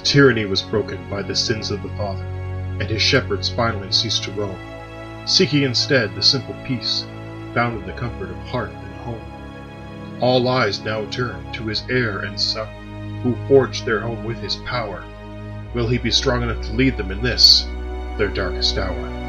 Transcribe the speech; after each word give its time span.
The 0.00 0.06
tyranny 0.06 0.46
was 0.46 0.62
broken 0.62 1.10
by 1.10 1.20
the 1.20 1.36
sins 1.36 1.70
of 1.70 1.82
the 1.82 1.90
father, 1.90 2.24
and 2.24 2.84
his 2.84 3.02
shepherds 3.02 3.50
finally 3.50 3.92
ceased 3.92 4.24
to 4.24 4.32
roam, 4.32 4.58
seeking 5.26 5.62
instead 5.62 6.14
the 6.14 6.22
simple 6.22 6.56
peace 6.64 7.04
found 7.52 7.78
in 7.78 7.86
the 7.86 7.92
comfort 7.92 8.30
of 8.30 8.36
hearth 8.48 8.72
and 8.72 8.94
home. 9.02 10.18
All 10.22 10.48
eyes 10.48 10.80
now 10.80 11.04
turn 11.10 11.52
to 11.52 11.66
his 11.66 11.84
heir 11.90 12.20
and 12.20 12.40
son, 12.40 13.20
who 13.22 13.36
forged 13.46 13.84
their 13.84 14.00
home 14.00 14.24
with 14.24 14.38
his 14.38 14.56
power. 14.64 15.04
Will 15.74 15.86
he 15.86 15.98
be 15.98 16.10
strong 16.10 16.42
enough 16.42 16.64
to 16.64 16.72
lead 16.72 16.96
them 16.96 17.10
in 17.10 17.20
this, 17.22 17.68
their 18.16 18.28
darkest 18.28 18.78
hour? 18.78 19.19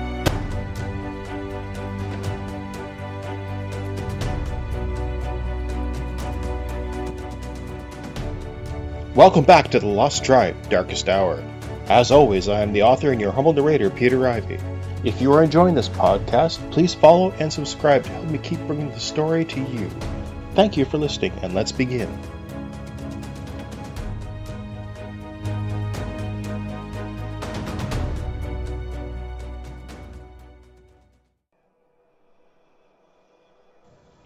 Welcome 9.13 9.43
back 9.43 9.67
to 9.71 9.79
The 9.81 9.87
Lost 9.87 10.23
Tribe 10.23 10.55
Darkest 10.69 11.09
Hour. 11.09 11.43
As 11.87 12.11
always, 12.11 12.47
I 12.47 12.61
am 12.61 12.71
the 12.71 12.83
author 12.83 13.11
and 13.11 13.19
your 13.19 13.33
humble 13.33 13.51
narrator, 13.51 13.89
Peter 13.89 14.25
Ivy. 14.25 14.57
If 15.03 15.19
you 15.19 15.33
are 15.33 15.43
enjoying 15.43 15.75
this 15.75 15.89
podcast, 15.89 16.71
please 16.71 16.93
follow 16.93 17.31
and 17.31 17.51
subscribe 17.51 18.05
to 18.05 18.09
help 18.09 18.27
me 18.27 18.37
keep 18.37 18.61
bringing 18.61 18.89
the 18.89 19.01
story 19.01 19.43
to 19.43 19.59
you. 19.59 19.89
Thank 20.55 20.77
you 20.77 20.85
for 20.85 20.97
listening, 20.97 21.33
and 21.41 21.53
let's 21.53 21.73
begin. 21.73 22.07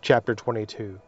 Chapter 0.03 0.35
22 0.35 1.01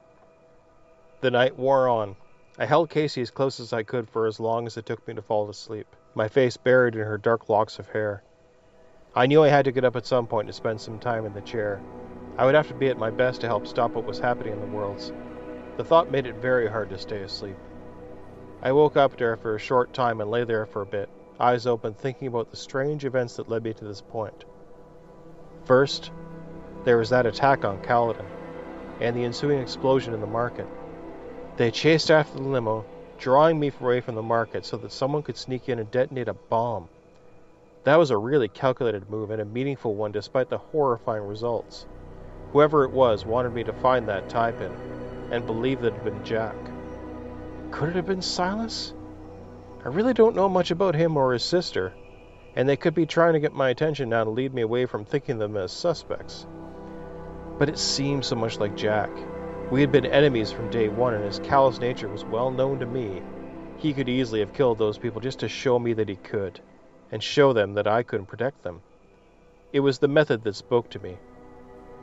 The 1.22 1.30
night 1.30 1.56
wore 1.56 1.88
on. 1.88 2.16
I 2.60 2.66
held 2.66 2.90
Casey 2.90 3.22
as 3.22 3.30
close 3.30 3.60
as 3.60 3.72
I 3.72 3.84
could 3.84 4.10
for 4.10 4.26
as 4.26 4.40
long 4.40 4.66
as 4.66 4.78
it 4.78 4.86
took 4.88 5.08
me 5.08 5.14
to 5.14 5.22
fall 5.22 5.48
asleep, 5.48 5.96
my 6.16 6.28
face 6.28 6.58
buried 6.58 6.96
in 6.96 7.02
her 7.02 7.18
dark 7.20 7.50
locks 7.50 7.78
of 7.78 7.90
hair. 7.90 8.24
I 9.14 9.28
knew 9.28 9.44
I 9.44 9.50
had 9.50 9.66
to 9.66 9.72
get 9.72 9.86
up 9.86 9.96
at 9.96 10.08
some 10.08 10.26
point 10.26 10.48
to 10.48 10.54
spend 10.54 10.82
some 10.82 10.98
time 10.98 11.26
in 11.28 11.34
the 11.34 11.42
chair. 11.42 11.82
I 12.36 12.46
would 12.46 12.56
have 12.56 12.68
to 12.70 12.74
be 12.74 12.88
at 12.90 12.98
my 12.98 13.12
best 13.12 13.42
to 13.42 13.48
help 13.48 13.68
stop 13.68 13.94
what 13.94 14.06
was 14.06 14.18
happening 14.18 14.54
in 14.54 14.60
the 14.60 14.76
worlds. 14.76 15.14
The 15.78 15.84
thought 15.84 16.10
made 16.10 16.26
it 16.26 16.38
very 16.38 16.68
hard 16.68 16.90
to 16.90 16.98
stay 16.98 17.22
asleep. 17.22 17.58
I 18.64 18.72
woke 18.72 18.98
up 18.98 19.18
there 19.18 19.38
for 19.38 19.54
a 19.54 19.60
short 19.60 19.94
time 19.94 20.20
and 20.20 20.32
lay 20.32 20.44
there 20.44 20.66
for 20.66 20.82
a 20.82 20.86
bit, 20.88 21.10
eyes 21.40 21.68
open, 21.68 21.94
thinking 21.94 22.28
about 22.28 22.50
the 22.50 22.58
strange 22.58 23.06
events 23.06 23.36
that 23.36 23.50
led 23.50 23.64
me 23.64 23.74
to 23.74 23.86
this 23.86 24.02
point. 24.02 24.46
First, 25.66 26.10
there 26.86 26.98
was 26.98 27.12
that 27.12 27.28
attack 27.28 27.64
on 27.64 27.84
Kaladin, 27.84 28.26
and 29.00 29.16
the 29.16 29.26
ensuing 29.26 29.60
explosion 29.60 30.16
in 30.16 30.22
the 30.22 30.26
market. 30.26 30.68
They 31.58 31.72
chased 31.72 32.12
after 32.12 32.38
the 32.38 32.44
limo, 32.44 32.86
drawing 33.18 33.60
me 33.60 33.72
away 33.82 34.00
from 34.00 34.14
the 34.14 34.22
market 34.22 34.64
so 34.64 34.78
that 34.78 34.92
someone 34.92 35.24
could 35.24 35.38
sneak 35.38 35.70
in 35.70 35.80
and 35.80 35.90
detonate 35.90 36.28
a 36.28 36.36
bomb. 36.36 36.88
That 37.84 37.98
was 37.98 38.12
a 38.12 38.18
really 38.18 38.48
calculated 38.48 39.10
move 39.10 39.32
and 39.32 39.42
a 39.42 39.46
meaningful 39.46 39.96
one 39.96 40.12
despite 40.12 40.50
the 40.50 40.60
horrifying 40.60 41.24
results. 41.24 41.88
Whoever 42.52 42.84
it 42.84 42.92
was 42.92 43.26
wanted 43.26 43.54
me 43.54 43.64
to 43.64 43.74
find 43.74 44.08
that 44.08 44.30
tie 44.30 44.54
and 45.32 45.48
believe 45.48 45.82
that 45.82 45.88
it 45.88 45.94
had 45.94 46.04
been 46.04 46.24
Jack. 46.24 46.56
Could 47.72 47.90
it 47.90 47.96
have 47.96 48.06
been 48.06 48.22
Silas? 48.22 48.94
I 49.84 49.88
really 49.88 50.14
don't 50.14 50.36
know 50.36 50.50
much 50.50 50.70
about 50.70 50.94
him 50.94 51.18
or 51.18 51.34
his 51.34 51.44
sister, 51.44 51.92
and 52.56 52.70
they 52.70 52.78
could 52.78 52.94
be 52.94 53.08
trying 53.08 53.34
to 53.34 53.40
get 53.40 53.54
my 53.54 53.70
attention 53.70 54.10
now 54.10 54.24
to 54.24 54.30
lead 54.30 54.54
me 54.54 54.62
away 54.62 54.86
from 54.86 55.06
thinking 55.06 55.40
them 55.40 55.58
as 55.58 55.72
suspects. 55.72 56.46
But 57.58 57.68
it 57.68 57.80
seemed 57.80 58.26
so 58.26 58.36
much 58.36 58.60
like 58.60 58.78
Jack. 58.78 59.10
We 59.70 59.82
had 59.82 59.92
been 59.92 60.06
enemies 60.06 60.50
from 60.50 60.70
day 60.70 60.88
one, 60.88 61.14
and 61.14 61.26
his 61.26 61.40
callous 61.40 61.80
nature 61.80 62.08
was 62.08 62.23
well 62.23 62.52
known 62.52 62.80
to 62.80 62.86
me. 62.86 63.22
He 63.78 63.94
could 63.94 64.08
easily 64.08 64.39
have 64.39 64.54
killed 64.54 64.78
those 64.78 64.98
people 64.98 65.20
just 65.20 65.39
to 65.39 65.50
show 65.50 65.78
me 65.78 65.92
that 65.94 66.08
he 66.08 66.16
could, 66.16 66.61
and 67.11 67.22
show 67.22 67.52
them 67.52 67.73
that 67.73 67.86
I 67.86 68.02
couldn't 68.02 68.28
protect 68.28 68.64
them. 68.64 68.82
It 69.73 69.82
was 69.82 70.00
the 70.00 70.08
method 70.08 70.44
that 70.44 70.55
spoke 70.55 70.89
to 70.92 71.00
me. 71.00 71.17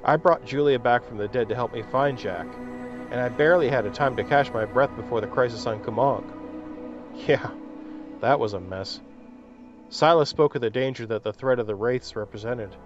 I 0.05 0.17
brought 0.17 0.45
Julia 0.45 0.79
back 0.79 1.05
from 1.05 1.17
the 1.17 1.27
dead 1.27 1.49
to 1.49 1.55
help 1.55 1.73
me 1.73 1.83
find 1.91 2.19
Jack, 2.19 2.47
and 3.11 3.19
I 3.19 3.31
barely 3.31 3.71
had 3.71 3.87
a 3.87 3.91
time 3.91 4.15
to 4.17 4.25
catch 4.25 4.53
my 4.53 4.67
breath 4.67 4.95
before 4.95 5.23
the 5.23 5.27
crisis 5.27 5.67
on 5.67 5.81
Kumog. 5.81 6.25
Yeah, 7.27 7.51
that 8.21 8.39
was 8.39 8.53
a 8.53 8.61
mess. 8.61 9.01
Silas 9.89 10.29
spoke 10.29 10.55
of 10.55 10.61
the 10.61 10.69
danger 10.69 11.07
that 11.07 11.23
the 11.23 11.33
threat 11.33 11.59
of 11.59 11.67
the 11.67 11.75
Wraiths 11.75 12.15
represented, 12.15 12.77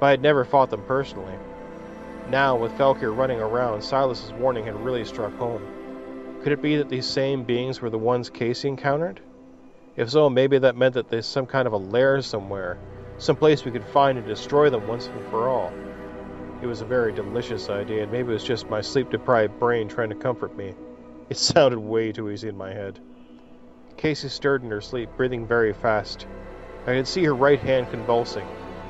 but 0.00 0.06
I 0.06 0.10
had 0.10 0.22
never 0.22 0.46
fought 0.46 0.70
them 0.70 0.84
personally. 0.86 1.34
Now, 2.28 2.56
with 2.56 2.72
Felkir 2.72 3.16
running 3.16 3.40
around, 3.40 3.82
Silas's 3.82 4.32
warning 4.32 4.64
had 4.64 4.84
really 4.84 5.04
struck 5.04 5.32
home. 5.36 5.62
Could 6.42 6.52
it 6.52 6.60
be 6.60 6.76
that 6.76 6.88
these 6.88 7.06
same 7.06 7.44
beings 7.44 7.80
were 7.80 7.90
the 7.90 7.98
ones 7.98 8.30
Casey 8.30 8.66
encountered? 8.66 9.20
If 9.96 10.10
so, 10.10 10.28
maybe 10.28 10.58
that 10.58 10.76
meant 10.76 10.94
that 10.94 11.08
there's 11.08 11.26
some 11.26 11.46
kind 11.46 11.68
of 11.68 11.72
a 11.72 11.76
lair 11.76 12.20
somewhere, 12.22 12.78
some 13.18 13.36
place 13.36 13.64
we 13.64 13.70
could 13.70 13.84
find 13.84 14.18
and 14.18 14.26
destroy 14.26 14.70
them 14.70 14.88
once 14.88 15.06
and 15.06 15.24
for 15.30 15.48
all. 15.48 15.72
It 16.62 16.66
was 16.66 16.80
a 16.80 16.86
very 16.86 17.12
delicious 17.12 17.70
idea, 17.70 18.02
and 18.02 18.10
maybe 18.10 18.30
it 18.30 18.34
was 18.34 18.44
just 18.44 18.68
my 18.68 18.80
sleep-deprived 18.80 19.60
brain 19.60 19.88
trying 19.88 20.08
to 20.08 20.16
comfort 20.16 20.56
me. 20.56 20.74
It 21.30 21.36
sounded 21.36 21.78
way 21.78 22.10
too 22.10 22.28
easy 22.28 22.48
in 22.48 22.56
my 22.56 22.72
head. 22.72 22.98
Casey 23.96 24.28
stirred 24.28 24.64
in 24.64 24.70
her 24.70 24.80
sleep, 24.80 25.10
breathing 25.16 25.46
very 25.46 25.72
fast. 25.72 26.26
I 26.86 26.94
could 26.94 27.06
see 27.06 27.24
her 27.24 27.34
right 27.34 27.60
hand 27.60 27.90
convulsing, 27.90 28.46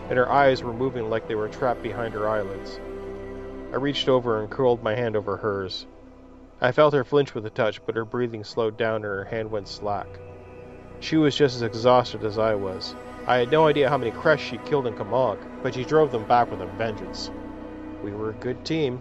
and 0.08 0.16
her 0.16 0.30
eyes 0.30 0.62
were 0.62 0.72
moving 0.72 1.10
like 1.10 1.28
they 1.28 1.34
were 1.34 1.48
trapped 1.48 1.82
behind 1.82 2.14
her 2.14 2.28
eyelids. 2.28 2.80
I 3.72 3.76
reached 3.76 4.08
over 4.08 4.40
and 4.40 4.50
curled 4.50 4.82
my 4.82 4.94
hand 4.94 5.16
over 5.16 5.36
hers. 5.36 5.86
I 6.60 6.72
felt 6.72 6.94
her 6.94 7.04
flinch 7.04 7.34
with 7.34 7.44
the 7.44 7.50
touch, 7.50 7.84
but 7.84 7.96
her 7.96 8.04
breathing 8.04 8.44
slowed 8.44 8.76
down 8.76 8.96
and 8.96 9.04
her 9.04 9.24
hand 9.24 9.50
went 9.50 9.68
slack. 9.68 10.06
She 11.00 11.16
was 11.16 11.36
just 11.36 11.56
as 11.56 11.62
exhausted 11.62 12.24
as 12.24 12.38
I 12.38 12.54
was. 12.54 12.94
I 13.26 13.38
had 13.38 13.50
no 13.50 13.66
idea 13.66 13.88
how 13.88 13.98
many 13.98 14.12
Kresh 14.12 14.38
she 14.38 14.58
killed 14.58 14.86
in 14.86 14.94
Kumog, 14.94 15.38
but 15.62 15.74
she 15.74 15.84
drove 15.84 16.12
them 16.12 16.24
back 16.24 16.50
with 16.50 16.60
a 16.60 16.66
vengeance. 16.66 17.30
We 18.02 18.12
were 18.12 18.30
a 18.30 18.34
good 18.34 18.64
team. 18.64 19.00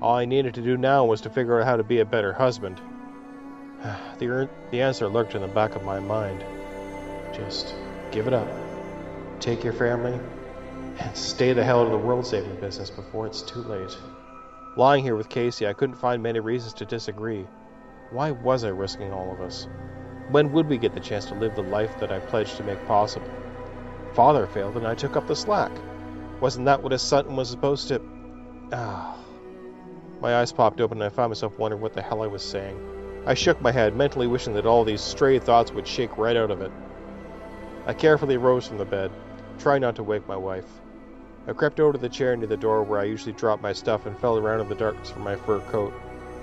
All 0.00 0.14
I 0.14 0.24
needed 0.24 0.54
to 0.54 0.62
do 0.62 0.76
now 0.76 1.04
was 1.04 1.20
to 1.22 1.30
figure 1.30 1.60
out 1.60 1.66
how 1.66 1.76
to 1.76 1.82
be 1.82 2.00
a 2.00 2.04
better 2.04 2.32
husband. 2.32 2.80
the, 4.18 4.48
the 4.70 4.82
answer 4.82 5.08
lurked 5.08 5.34
in 5.34 5.42
the 5.42 5.48
back 5.48 5.74
of 5.74 5.84
my 5.84 6.00
mind. 6.00 6.44
Just 7.34 7.74
give 8.12 8.26
it 8.26 8.32
up. 8.32 8.48
Take 9.40 9.64
your 9.64 9.72
family 9.72 10.18
and 10.98 11.16
stay 11.16 11.52
the 11.52 11.64
hell 11.64 11.80
out 11.80 11.86
of 11.86 11.92
the 11.92 11.98
world 11.98 12.26
saving 12.26 12.60
business 12.60 12.90
before 12.90 13.26
it's 13.26 13.42
too 13.42 13.62
late. 13.62 13.96
Lying 14.76 15.02
here 15.02 15.16
with 15.16 15.28
Casey, 15.28 15.66
I 15.66 15.72
couldn't 15.72 15.96
find 15.96 16.22
many 16.22 16.40
reasons 16.40 16.74
to 16.74 16.84
disagree. 16.84 17.46
Why 18.10 18.30
was 18.30 18.64
I 18.64 18.68
risking 18.68 19.12
all 19.12 19.32
of 19.32 19.40
us? 19.40 19.68
When 20.30 20.52
would 20.52 20.68
we 20.68 20.78
get 20.78 20.92
the 20.92 21.00
chance 21.00 21.24
to 21.26 21.34
live 21.34 21.54
the 21.54 21.62
life 21.62 21.98
that 22.00 22.12
I 22.12 22.18
pledged 22.18 22.56
to 22.56 22.64
make 22.64 22.84
possible? 22.86 23.30
Father 24.12 24.46
failed 24.46 24.76
and 24.76 24.86
I 24.86 24.94
took 24.94 25.16
up 25.16 25.26
the 25.26 25.36
slack. 25.36 25.72
Wasn't 26.40 26.66
that 26.66 26.82
what 26.82 26.92
his 26.92 27.02
son 27.02 27.36
was 27.36 27.48
supposed 27.48 27.88
to. 27.88 28.00
Ah. 28.72 29.16
My 30.20 30.36
eyes 30.36 30.52
popped 30.52 30.80
open 30.80 30.98
and 30.98 31.04
I 31.04 31.14
found 31.14 31.30
myself 31.30 31.58
wondering 31.58 31.82
what 31.82 31.94
the 31.94 32.02
hell 32.02 32.22
I 32.22 32.26
was 32.26 32.42
saying. 32.42 32.78
I 33.26 33.34
shook 33.34 33.60
my 33.60 33.72
head, 33.72 33.96
mentally 33.96 34.26
wishing 34.26 34.54
that 34.54 34.66
all 34.66 34.84
these 34.84 35.00
stray 35.00 35.38
thoughts 35.38 35.72
would 35.72 35.86
shake 35.86 36.16
right 36.16 36.36
out 36.36 36.50
of 36.50 36.60
it. 36.60 36.70
I 37.86 37.92
carefully 37.92 38.36
rose 38.36 38.66
from 38.66 38.78
the 38.78 38.84
bed, 38.84 39.10
trying 39.58 39.80
not 39.80 39.96
to 39.96 40.02
wake 40.02 40.26
my 40.28 40.36
wife. 40.36 40.66
I 41.48 41.52
crept 41.52 41.78
over 41.78 41.92
to 41.92 41.98
the 41.98 42.08
chair 42.08 42.36
near 42.36 42.48
the 42.48 42.56
door 42.56 42.82
where 42.82 42.98
I 42.98 43.04
usually 43.04 43.32
drop 43.32 43.60
my 43.60 43.72
stuff 43.72 44.04
and 44.04 44.18
felt 44.18 44.40
around 44.40 44.60
in 44.60 44.68
the 44.68 44.74
darkness 44.74 45.10
for 45.10 45.20
my 45.20 45.36
fur 45.36 45.60
coat, 45.60 45.92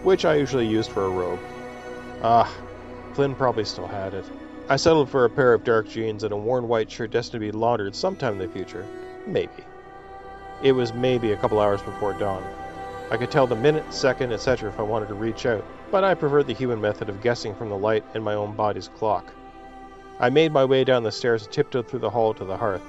which 0.02 0.24
I 0.24 0.36
usually 0.36 0.66
used 0.66 0.92
for 0.92 1.06
a 1.06 1.10
robe. 1.10 1.40
Ah, 2.22 2.50
Flynn 3.14 3.36
probably 3.36 3.66
still 3.66 3.88
had 3.88 4.14
it. 4.14 4.24
I 4.70 4.78
settled 4.78 5.10
for 5.10 5.26
a 5.26 5.30
pair 5.30 5.54
of 5.54 5.66
dark 5.66 5.90
jeans 5.90 6.24
and 6.24 6.32
a 6.32 6.38
worn 6.38 6.70
white 6.70 6.90
shirt 6.90 7.12
destined 7.12 7.42
to 7.42 7.52
be 7.52 7.52
laundered 7.52 7.96
sometime 7.96 8.34
in 8.34 8.40
the 8.40 8.48
future. 8.48 8.86
Maybe. 9.28 9.66
It 10.62 10.72
was 10.72 10.94
maybe 10.94 11.34
a 11.34 11.38
couple 11.38 11.60
hours 11.60 11.82
before 11.82 12.14
dawn. 12.14 12.42
I 13.12 13.18
could 13.18 13.30
tell 13.30 13.46
the 13.46 13.58
minute, 13.58 13.94
second, 13.94 14.32
etc. 14.32 14.70
if 14.70 14.80
I 14.80 14.84
wanted 14.84 15.10
to 15.10 15.16
reach 15.16 15.46
out, 15.46 15.66
but 15.92 16.06
I 16.06 16.14
preferred 16.14 16.48
the 16.48 16.54
human 16.54 16.80
method 16.80 17.10
of 17.10 17.22
guessing 17.22 17.54
from 17.56 17.68
the 17.68 17.78
light 17.78 18.06
and 18.14 18.24
my 18.24 18.36
own 18.36 18.56
body's 18.56 18.88
clock. 18.88 19.34
I 20.22 20.30
made 20.30 20.54
my 20.54 20.64
way 20.64 20.86
down 20.86 21.04
the 21.04 21.12
stairs 21.12 21.44
and 21.44 21.52
tiptoed 21.52 21.90
through 21.90 22.00
the 22.00 22.10
hall 22.10 22.34
to 22.36 22.46
the 22.46 22.56
hearth. 22.56 22.82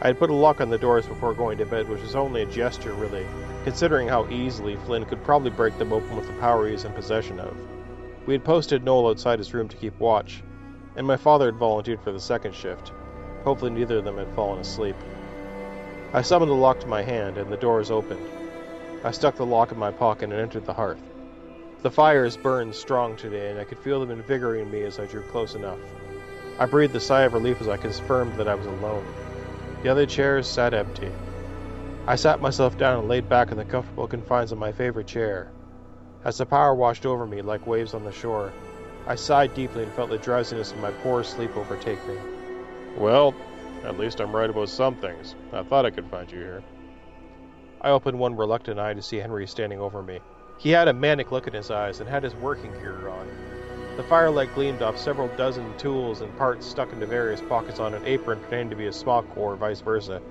I 0.00 0.06
had 0.06 0.18
put 0.18 0.30
a 0.30 0.34
lock 0.34 0.60
on 0.60 0.70
the 0.70 0.78
doors 0.78 1.06
before 1.06 1.34
going 1.34 1.58
to 1.58 1.66
bed, 1.66 1.88
which 1.88 2.02
was 2.02 2.14
only 2.14 2.42
a 2.42 2.46
gesture, 2.46 2.92
really, 2.92 3.26
considering 3.64 4.06
how 4.06 4.28
easily 4.28 4.76
Flynn 4.76 5.04
could 5.04 5.24
probably 5.24 5.50
break 5.50 5.76
them 5.76 5.92
open 5.92 6.16
with 6.16 6.28
the 6.28 6.34
power 6.34 6.66
he 6.66 6.72
was 6.72 6.84
in 6.84 6.92
possession 6.92 7.40
of. 7.40 7.56
We 8.24 8.34
had 8.34 8.44
posted 8.44 8.84
Noel 8.84 9.08
outside 9.08 9.40
his 9.40 9.52
room 9.52 9.66
to 9.68 9.76
keep 9.76 9.98
watch, 9.98 10.44
and 10.94 11.04
my 11.04 11.16
father 11.16 11.46
had 11.46 11.56
volunteered 11.56 12.00
for 12.00 12.12
the 12.12 12.20
second 12.20 12.54
shift. 12.54 12.92
Hopefully, 13.42 13.72
neither 13.72 13.98
of 13.98 14.04
them 14.04 14.18
had 14.18 14.32
fallen 14.34 14.60
asleep. 14.60 14.96
I 16.12 16.22
summoned 16.22 16.50
the 16.50 16.54
lock 16.54 16.78
to 16.80 16.86
my 16.86 17.02
hand, 17.02 17.36
and 17.36 17.50
the 17.50 17.56
doors 17.56 17.90
opened. 17.90 18.24
I 19.02 19.10
stuck 19.10 19.34
the 19.34 19.46
lock 19.46 19.72
in 19.72 19.78
my 19.78 19.90
pocket 19.90 20.30
and 20.30 20.40
entered 20.40 20.64
the 20.64 20.74
hearth. 20.74 21.02
The 21.82 21.90
fires 21.90 22.36
burned 22.36 22.74
strong 22.74 23.16
today, 23.16 23.50
and 23.50 23.58
I 23.58 23.64
could 23.64 23.78
feel 23.78 23.98
them 23.98 24.10
invigorating 24.10 24.70
me 24.70 24.82
as 24.82 25.00
I 25.00 25.06
drew 25.06 25.22
close 25.22 25.54
enough. 25.56 25.78
I 26.58 26.66
breathed 26.66 26.94
a 26.94 27.00
sigh 27.00 27.22
of 27.22 27.34
relief 27.34 27.60
as 27.60 27.68
I 27.68 27.76
confirmed 27.76 28.36
that 28.36 28.48
I 28.48 28.54
was 28.54 28.66
alone. 28.66 29.04
The 29.82 29.90
other 29.90 30.06
chairs 30.06 30.48
sat 30.48 30.74
empty. 30.74 31.10
I 32.06 32.16
sat 32.16 32.40
myself 32.40 32.76
down 32.76 32.98
and 32.98 33.08
laid 33.08 33.28
back 33.28 33.52
in 33.52 33.56
the 33.58 33.64
comfortable 33.64 34.08
confines 34.08 34.50
of 34.50 34.58
my 34.58 34.72
favorite 34.72 35.06
chair. 35.06 35.52
As 36.24 36.38
the 36.38 36.46
power 36.46 36.74
washed 36.74 37.06
over 37.06 37.26
me 37.26 37.42
like 37.42 37.66
waves 37.66 37.94
on 37.94 38.04
the 38.04 38.10
shore, 38.10 38.52
I 39.06 39.14
sighed 39.14 39.54
deeply 39.54 39.84
and 39.84 39.92
felt 39.92 40.10
the 40.10 40.18
drowsiness 40.18 40.72
of 40.72 40.78
my 40.78 40.90
poor 40.90 41.22
sleep 41.22 41.56
overtake 41.56 42.04
me. 42.08 42.16
Well, 42.96 43.34
at 43.84 43.98
least 43.98 44.20
I'm 44.20 44.34
right 44.34 44.50
about 44.50 44.68
some 44.68 44.96
things. 44.96 45.36
I 45.52 45.62
thought 45.62 45.86
I 45.86 45.90
could 45.90 46.06
find 46.06 46.30
you 46.30 46.38
here. 46.38 46.62
I 47.80 47.90
opened 47.90 48.18
one 48.18 48.36
reluctant 48.36 48.80
eye 48.80 48.94
to 48.94 49.02
see 49.02 49.18
Henry 49.18 49.46
standing 49.46 49.80
over 49.80 50.02
me. 50.02 50.18
He 50.58 50.70
had 50.70 50.88
a 50.88 50.92
manic 50.92 51.30
look 51.30 51.46
in 51.46 51.54
his 51.54 51.70
eyes 51.70 52.00
and 52.00 52.08
had 52.08 52.24
his 52.24 52.34
working 52.34 52.72
gear 52.72 53.08
on. 53.08 53.28
The 53.98 54.04
firelight 54.04 54.54
gleamed 54.54 54.80
off 54.80 54.96
several 54.96 55.26
dozen 55.36 55.76
tools 55.76 56.20
and 56.20 56.34
parts 56.38 56.64
stuck 56.64 56.92
into 56.92 57.04
various 57.04 57.40
pockets 57.40 57.80
on 57.80 57.94
an 57.94 58.06
apron 58.06 58.38
pretending 58.38 58.70
to 58.70 58.76
be 58.76 58.86
a 58.86 58.92
smock 58.92 59.26
or 59.36 59.56
vice 59.56 59.80
versa. 59.80 60.22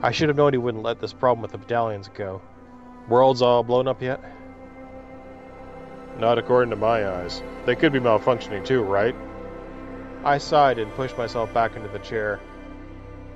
I 0.00 0.12
should 0.12 0.28
have 0.28 0.36
known 0.36 0.52
he 0.52 0.58
wouldn't 0.58 0.84
let 0.84 1.00
this 1.00 1.12
problem 1.12 1.42
with 1.42 1.50
the 1.50 1.58
medallions 1.58 2.08
go. 2.14 2.40
World's 3.08 3.42
all 3.42 3.64
blown 3.64 3.88
up 3.88 4.00
yet? 4.00 4.22
Not 6.20 6.38
according 6.38 6.70
to 6.70 6.76
my 6.76 7.04
eyes. 7.04 7.42
They 7.64 7.74
could 7.74 7.92
be 7.92 7.98
malfunctioning 7.98 8.64
too, 8.64 8.82
right? 8.82 9.16
I 10.22 10.38
sighed 10.38 10.78
and 10.78 10.94
pushed 10.94 11.18
myself 11.18 11.52
back 11.52 11.74
into 11.74 11.88
the 11.88 11.98
chair. 11.98 12.38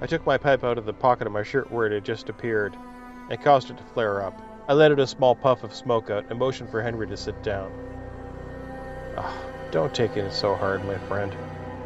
I 0.01 0.07
took 0.07 0.25
my 0.25 0.39
pipe 0.39 0.63
out 0.63 0.79
of 0.79 0.87
the 0.87 0.93
pocket 0.93 1.27
of 1.27 1.33
my 1.33 1.43
shirt 1.43 1.69
where 1.69 1.89
it 1.89 1.93
had 1.93 2.05
just 2.05 2.29
appeared 2.29 2.77
and 3.29 3.43
caused 3.43 3.71
it 3.71 3.79
to 3.79 3.85
flare 3.93 4.23
up. 4.23 4.41
I 4.69 4.75
let 4.75 4.93
out 4.93 5.01
a 5.01 5.07
small 5.09 5.35
puff 5.35 5.65
of 5.65 5.75
smoke 5.75 6.11
out 6.11 6.27
and 6.31 6.39
motioned 6.39 6.71
for 6.71 6.81
Henry 6.81 7.09
to 7.09 7.17
sit 7.17 7.43
down. 7.43 7.73
Oh, 9.17 9.50
don't 9.71 9.95
take 9.95 10.17
it 10.17 10.33
so 10.33 10.55
hard, 10.55 10.85
my 10.85 10.99
friend. 10.99 11.35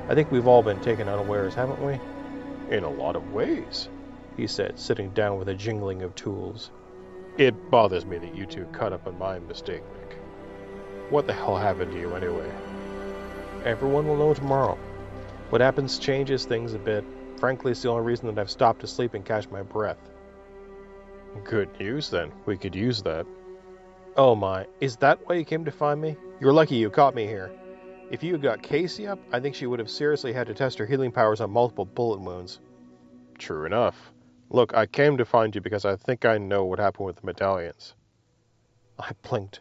I 0.09 0.15
think 0.15 0.31
we've 0.31 0.47
all 0.47 0.63
been 0.63 0.81
taken 0.81 1.09
unawares, 1.09 1.55
haven't 1.55 1.85
we? 1.85 1.99
In 2.75 2.85
a 2.85 2.91
lot 2.91 3.17
of 3.17 3.33
ways, 3.33 3.89
he 4.37 4.47
said, 4.47 4.79
sitting 4.79 5.11
down 5.11 5.39
with 5.39 5.49
a 5.49 5.55
jingling 5.55 6.03
of 6.03 6.15
tools. 6.15 6.71
It 7.37 7.71
bothers 7.71 8.07
me 8.07 8.19
that 8.19 8.35
you 8.35 8.47
two 8.47 8.65
cut 8.67 8.93
up 8.93 9.07
on 9.07 9.19
my 9.19 9.39
mistake, 9.39 9.83
Mick. 9.83 10.17
What 11.11 11.27
the 11.27 11.33
hell 11.33 11.57
happened 11.57 11.93
to 11.93 12.01
you 12.01 12.15
anyway? 12.15 12.51
Everyone 13.65 14.07
will 14.07 14.17
know 14.17 14.35
tomorrow. 14.35 14.79
What 15.51 15.61
happens 15.61 15.99
changes 15.99 16.45
things 16.45 16.75
a 16.75 16.79
bit. 16.79 17.05
Frankly, 17.39 17.73
it's 17.73 17.83
the 17.83 17.91
only 17.91 18.05
reason 18.05 18.27
that 18.27 18.41
I've 18.41 18.51
stopped 18.51 18.81
to 18.81 18.87
sleep 18.87 19.15
and 19.15 19.25
catch 19.25 19.51
my 19.51 19.63
breath. 19.63 19.99
Good 21.45 21.69
news, 21.79 22.09
then. 22.11 22.33
We 22.47 22.57
could 22.57 22.75
use 22.75 23.03
that. 23.03 23.27
Oh 24.17 24.35
my, 24.35 24.67
is 24.81 24.97
that 24.97 25.19
why 25.27 25.35
you 25.35 25.45
came 25.45 25.65
to 25.65 25.73
find 25.73 26.01
me? 26.01 26.17
You're 26.41 26.53
lucky 26.53 26.77
you 26.77 26.89
caught 26.89 27.15
me 27.15 27.27
here. 27.27 27.51
If 28.11 28.23
you 28.23 28.33
had 28.33 28.43
got 28.43 28.62
Casey 28.62 29.06
up, 29.06 29.19
I 29.33 29.41
think 29.41 29.55
she 29.55 29.67
would 29.67 29.79
have 29.79 29.91
seriously 29.91 30.33
had 30.33 30.47
to 30.49 30.55
test 30.55 30.79
her 30.79 30.87
healing 30.87 31.11
powers 31.11 31.41
on 31.41 31.51
multiple 31.51 31.85
bullet 31.85 32.21
wounds. 32.21 32.61
True 33.39 33.65
enough. 33.65 34.12
Look, 34.51 34.75
I 34.75 34.87
came 34.87 35.17
to 35.17 35.25
find 35.25 35.55
you 35.55 35.61
because 35.61 35.85
I 35.85 35.97
think 35.97 36.25
I 36.25 36.39
know 36.39 36.65
what 36.65 36.79
happened 36.79 37.06
with 37.06 37.17
the 37.17 37.27
medallions. 37.27 37.95
I 38.99 39.12
blinked. 39.23 39.61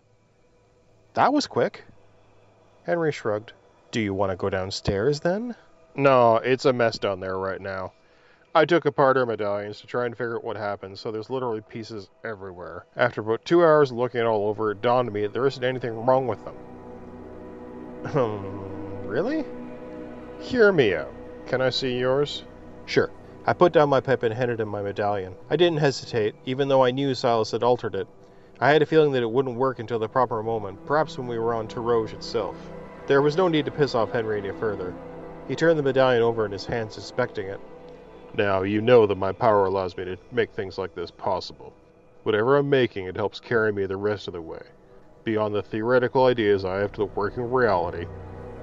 That 1.14 1.34
was 1.34 1.48
quick. 1.48 1.84
Henry 2.86 3.12
shrugged. 3.12 3.54
Do 3.92 4.02
you 4.02 4.14
want 4.14 4.32
to 4.32 4.36
go 4.36 4.50
downstairs 4.50 5.22
then? 5.22 5.56
No, 5.96 6.36
it's 6.38 6.66
a 6.66 6.74
mess 6.74 6.98
down 6.98 7.20
there 7.20 7.38
right 7.38 7.62
now. 7.62 7.94
I 8.54 8.66
took 8.66 8.86
apart 8.86 9.18
our 9.18 9.26
medallions 9.26 9.82
to 9.82 9.88
try 9.88 10.06
and 10.06 10.16
figure 10.16 10.36
out 10.36 10.44
what 10.44 10.58
happened, 10.58 11.00
so 11.00 11.12
there's 11.12 11.30
literally 11.30 11.62
pieces 11.62 12.10
everywhere. 12.24 12.86
After 12.96 13.22
about 13.22 13.46
two 13.46 13.64
hours 13.64 13.92
looking 13.92 14.22
it 14.22 14.26
all 14.26 14.48
over, 14.48 14.72
it 14.72 14.82
dawned 14.82 15.10
on 15.10 15.14
me 15.14 15.22
that 15.22 15.34
there 15.34 15.48
isn't 15.48 15.64
anything 15.64 16.06
wrong 16.06 16.28
with 16.28 16.44
them. 16.46 16.56
Um, 18.14 19.06
really? 19.06 19.46
Hear 20.40 20.72
me 20.72 20.94
out. 20.94 21.14
Can 21.48 21.62
I 21.62 21.70
see 21.70 21.98
yours? 21.98 22.44
Sure. 22.86 23.12
I 23.46 23.54
put 23.54 23.74
down 23.74 23.90
my 23.90 24.00
pipe 24.00 24.24
and 24.24 24.34
handed 24.34 24.60
him 24.60 24.70
my 24.70 24.82
medallion. 24.82 25.36
I 25.50 25.56
didn't 25.56 25.80
hesitate, 25.80 26.36
even 26.46 26.68
though 26.68 26.84
I 26.84 26.92
knew 26.92 27.14
Silas 27.16 27.52
had 27.52 27.64
altered 27.64 27.96
it. 27.96 28.08
I 28.60 28.70
had 28.70 28.82
a 28.82 28.86
feeling 28.86 29.12
that 29.14 29.24
it 29.24 29.32
wouldn't 29.32 29.58
work 29.58 29.80
until 29.80 30.00
the 30.00 30.08
proper 30.08 30.42
moment, 30.42 30.86
perhaps 30.86 31.18
when 31.18 31.28
we 31.28 31.40
were 31.40 31.54
on 31.54 31.68
Teroge 31.68 32.14
itself. 32.14 32.56
There 33.08 33.22
was 33.22 33.36
no 33.36 33.48
need 33.48 33.66
to 33.66 33.72
piss 33.72 33.96
off 33.96 34.12
Henry 34.12 34.38
any 34.40 34.58
further. 34.58 34.94
He 35.48 35.56
turned 35.56 35.78
the 35.78 35.84
medallion 35.84 36.24
over 36.24 36.46
in 36.46 36.52
his 36.52 36.66
hand, 36.66 36.92
suspecting 36.92 37.48
it. 37.48 37.60
Now, 38.36 38.62
you 38.64 38.82
know 38.82 39.06
that 39.06 39.16
my 39.16 39.32
power 39.34 39.66
allows 39.66 39.98
me 39.98 40.06
to 40.06 40.18
make 40.32 40.52
things 40.52 40.78
like 40.78 40.96
this 40.96 41.12
possible. 41.12 41.74
Whatever 42.24 42.58
I'm 42.58 42.70
making, 42.70 43.08
it 43.08 43.18
helps 43.18 43.40
carry 43.40 43.74
me 43.74 43.86
the 43.86 43.98
rest 43.98 44.28
of 44.28 44.34
the 44.34 44.42
way. 44.42 44.62
Beyond 45.24 45.56
the 45.56 45.62
theoretical 45.62 46.26
ideas 46.26 46.66
I 46.66 46.80
have 46.80 46.92
to 46.94 47.02
the 47.02 47.06
working 47.06 47.50
reality, 47.50 48.08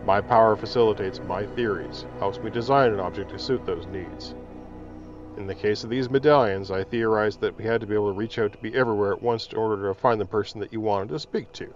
my 0.04 0.20
power 0.20 0.56
facilitates 0.56 1.20
my 1.24 1.46
theories, 1.46 2.04
helps 2.18 2.38
me 2.40 2.50
design 2.50 2.92
an 2.92 3.00
object 3.00 3.30
to 3.30 3.38
suit 3.38 3.64
those 3.64 3.86
needs. 3.86 4.34
In 5.38 5.46
the 5.46 5.54
case 5.54 5.84
of 5.84 5.90
these 5.90 6.10
medallions, 6.10 6.70
I 6.70 6.84
theorized 6.84 7.40
that 7.40 7.56
we 7.56 7.64
had 7.64 7.80
to 7.80 7.86
be 7.86 7.94
able 7.94 8.12
to 8.12 8.18
reach 8.18 8.38
out 8.38 8.52
to 8.52 8.58
be 8.58 8.74
everywhere 8.74 9.12
at 9.12 9.22
once 9.22 9.46
in 9.50 9.56
order 9.56 9.88
to 9.88 9.94
find 9.94 10.20
the 10.20 10.26
person 10.26 10.60
that 10.60 10.72
you 10.72 10.80
wanted 10.80 11.08
to 11.10 11.18
speak 11.18 11.50
to. 11.54 11.72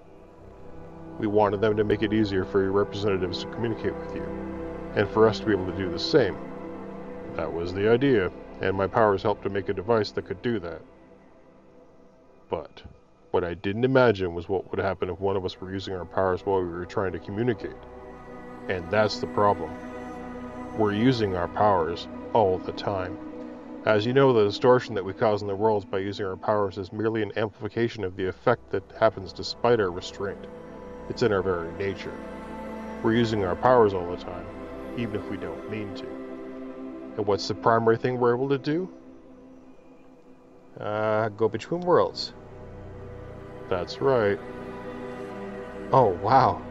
We 1.19 1.29
wanted 1.29 1.63
them 1.63 1.77
to 1.77 1.85
make 1.85 2.03
it 2.03 2.13
easier 2.13 2.45
for 2.45 2.63
your 2.63 2.73
representatives 2.73 3.41
to 3.41 3.51
communicate 3.53 3.97
with 3.97 4.15
you, 4.15 4.25
and 4.97 5.09
for 5.09 5.27
us 5.27 5.41
to 5.41 5.47
be 5.47 5.53
able 5.53 5.67
to 5.67 5.79
do 5.79 5.89
the 5.89 5.99
same. 5.99 6.37
That 7.37 7.51
was 7.51 7.73
the 7.73 7.89
idea, 7.89 8.31
and 8.61 8.77
my 8.77 8.87
powers 8.87 9.23
helped 9.23 9.45
to 9.45 9.51
make 9.51 9.71
a 9.71 9.75
device 9.75 10.11
that 10.11 10.27
could 10.27 10.43
do 10.43 10.59
that. 10.59 10.83
But 12.51 12.83
what 13.35 13.43
I 13.43 13.55
didn't 13.55 13.85
imagine 13.85 14.33
was 14.33 14.49
what 14.49 14.71
would 14.71 14.79
happen 14.79 15.11
if 15.11 15.19
one 15.19 15.37
of 15.37 15.45
us 15.45 15.61
were 15.61 15.73
using 15.73 15.93
our 15.93 16.05
powers 16.05 16.47
while 16.47 16.61
we 16.63 16.69
were 16.69 16.87
trying 16.87 17.11
to 17.15 17.19
communicate. 17.19 17.75
And 18.69 18.89
that's 18.93 19.19
the 19.19 19.27
problem. 19.27 19.73
We're 20.79 20.95
using 20.95 21.35
our 21.35 21.49
powers 21.49 22.07
all 22.33 22.59
the 22.59 22.71
time. 22.71 23.19
As 23.87 24.07
you 24.07 24.13
know, 24.13 24.33
the 24.33 24.45
distortion 24.45 24.95
that 24.95 25.05
we 25.05 25.13
cause 25.13 25.43
in 25.43 25.49
the 25.49 25.57
worlds 25.57 25.85
by 25.85 25.99
using 25.99 26.27
our 26.27 26.37
powers 26.37 26.79
is 26.79 26.93
merely 26.93 27.25
an 27.25 27.33
amplification 27.37 28.05
of 28.05 28.15
the 28.15 28.25
effect 28.25 28.71
that 28.71 28.85
happens 29.01 29.33
despite 29.33 29.81
our 29.81 29.91
restraint. 29.91 30.47
It's 31.09 31.25
in 31.25 31.33
our 31.33 31.43
very 31.43 31.73
nature. 31.73 32.17
We're 33.03 33.17
using 33.17 33.45
our 33.45 33.57
powers 33.57 33.95
all 33.95 34.09
the 34.09 34.23
time, 34.23 34.47
even 34.97 35.17
if 35.17 35.29
we 35.29 35.39
don't 35.39 35.69
mean 35.69 35.93
to. 35.97 36.07
And 37.17 37.27
what's 37.27 37.49
the 37.49 37.55
primary 37.57 37.97
thing 37.97 38.17
we're 38.21 38.37
able 38.37 38.51
to 38.51 38.59
do? 38.59 38.89
Uh, 40.79 41.31
go 41.31 41.49
between 41.49 41.81
worlds. 41.81 42.33
That's 43.69 44.01
right. 44.01 44.39
Oh, 45.93 46.09
wow. 46.23 46.63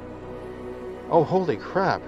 Oh, 1.10 1.24
holy 1.24 1.58
crap. 1.58 2.02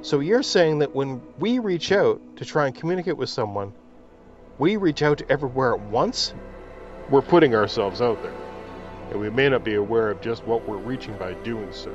So 0.00 0.20
you're 0.20 0.42
saying 0.42 0.78
that 0.78 0.94
when 0.94 1.20
we 1.38 1.58
reach 1.58 1.90
out 1.92 2.20
to 2.36 2.44
try 2.44 2.66
and 2.66 2.74
communicate 2.74 3.16
with 3.16 3.28
someone, 3.28 3.72
we 4.58 4.76
reach 4.76 5.02
out 5.02 5.18
to 5.18 5.30
everywhere 5.30 5.74
at 5.74 5.80
once? 5.80 6.34
We're 7.10 7.22
putting 7.22 7.54
ourselves 7.54 8.00
out 8.00 8.22
there, 8.22 8.34
and 9.10 9.20
we 9.20 9.30
may 9.30 9.48
not 9.48 9.64
be 9.64 9.74
aware 9.74 10.10
of 10.10 10.20
just 10.20 10.44
what 10.46 10.68
we're 10.68 10.76
reaching 10.76 11.16
by 11.16 11.34
doing 11.34 11.72
so. 11.72 11.92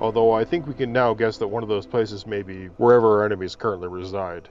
Although 0.00 0.32
I 0.32 0.44
think 0.44 0.66
we 0.66 0.74
can 0.74 0.92
now 0.92 1.14
guess 1.14 1.38
that 1.38 1.48
one 1.48 1.62
of 1.62 1.68
those 1.68 1.86
places 1.86 2.26
may 2.26 2.42
be 2.42 2.66
wherever 2.76 3.18
our 3.18 3.24
enemies 3.24 3.56
currently 3.56 3.88
reside. 3.88 4.48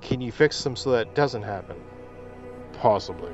Can 0.00 0.20
you 0.20 0.32
fix 0.32 0.62
them 0.64 0.74
so 0.74 0.92
that 0.92 1.14
doesn't 1.14 1.42
happen? 1.42 1.76
Possibly. 2.72 3.32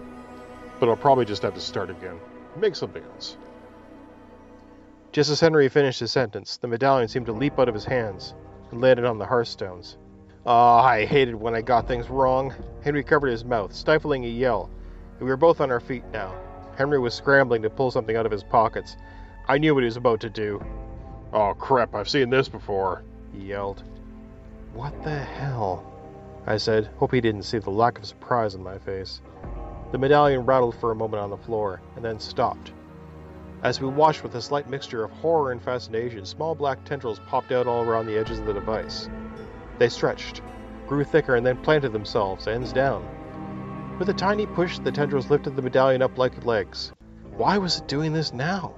But 0.80 0.88
I'll 0.88 0.96
probably 0.96 1.24
just 1.24 1.42
have 1.42 1.54
to 1.54 1.60
start 1.60 1.90
again. 1.90 2.18
Make 2.56 2.76
something 2.76 3.02
else. 3.14 3.36
Just 5.12 5.30
as 5.30 5.40
Henry 5.40 5.68
finished 5.68 6.00
his 6.00 6.10
sentence, 6.10 6.56
the 6.56 6.66
medallion 6.66 7.08
seemed 7.08 7.26
to 7.26 7.32
leap 7.32 7.58
out 7.58 7.68
of 7.68 7.74
his 7.74 7.84
hands 7.84 8.34
and 8.70 8.80
landed 8.80 9.04
on 9.04 9.18
the 9.18 9.26
hearthstones. 9.26 9.96
Ah, 10.46 10.80
oh, 10.80 10.84
I 10.84 11.06
hated 11.06 11.36
when 11.36 11.54
I 11.54 11.62
got 11.62 11.88
things 11.88 12.10
wrong. 12.10 12.52
Henry 12.82 13.02
covered 13.02 13.28
his 13.28 13.44
mouth, 13.44 13.72
stifling 13.72 14.24
a 14.24 14.28
yell. 14.28 14.68
We 15.20 15.26
were 15.26 15.36
both 15.36 15.60
on 15.60 15.70
our 15.70 15.80
feet 15.80 16.04
now. 16.12 16.34
Henry 16.76 16.98
was 16.98 17.14
scrambling 17.14 17.62
to 17.62 17.70
pull 17.70 17.90
something 17.90 18.16
out 18.16 18.26
of 18.26 18.32
his 18.32 18.42
pockets. 18.42 18.96
I 19.46 19.58
knew 19.58 19.74
what 19.74 19.84
he 19.84 19.86
was 19.86 19.96
about 19.96 20.20
to 20.20 20.30
do. 20.30 20.62
Oh 21.32 21.54
crap, 21.54 21.94
I've 21.94 22.08
seen 22.08 22.30
this 22.30 22.48
before, 22.48 23.04
he 23.32 23.46
yelled. 23.46 23.84
What 24.74 25.02
the 25.04 25.18
hell? 25.18 25.84
I 26.46 26.56
said, 26.56 26.90
hope 26.98 27.12
he 27.12 27.20
didn't 27.20 27.44
see 27.44 27.58
the 27.58 27.70
lack 27.70 27.98
of 27.98 28.04
surprise 28.04 28.54
on 28.54 28.62
my 28.62 28.78
face. 28.78 29.20
The 29.94 29.98
medallion 29.98 30.44
rattled 30.44 30.74
for 30.74 30.90
a 30.90 30.96
moment 30.96 31.22
on 31.22 31.30
the 31.30 31.36
floor, 31.36 31.80
and 31.94 32.04
then 32.04 32.18
stopped. 32.18 32.72
As 33.62 33.80
we 33.80 33.86
watched 33.86 34.24
with 34.24 34.34
a 34.34 34.42
slight 34.42 34.68
mixture 34.68 35.04
of 35.04 35.12
horror 35.12 35.52
and 35.52 35.62
fascination, 35.62 36.24
small 36.24 36.56
black 36.56 36.84
tendrils 36.84 37.20
popped 37.28 37.52
out 37.52 37.68
all 37.68 37.84
around 37.84 38.06
the 38.06 38.18
edges 38.18 38.40
of 38.40 38.46
the 38.46 38.52
device. 38.52 39.08
They 39.78 39.88
stretched, 39.88 40.42
grew 40.88 41.04
thicker, 41.04 41.36
and 41.36 41.46
then 41.46 41.58
planted 41.58 41.92
themselves, 41.92 42.48
ends 42.48 42.72
down. 42.72 43.06
With 44.00 44.08
a 44.08 44.14
tiny 44.14 44.46
push, 44.46 44.80
the 44.80 44.90
tendrils 44.90 45.30
lifted 45.30 45.54
the 45.54 45.62
medallion 45.62 46.02
up 46.02 46.18
like 46.18 46.44
legs. 46.44 46.92
Why 47.36 47.58
was 47.58 47.78
it 47.78 47.86
doing 47.86 48.12
this 48.12 48.32
now? 48.32 48.74